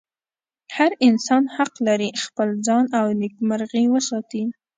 [0.75, 4.43] هر انسان حق لري خپل ځان او نېکمرغي وساتي.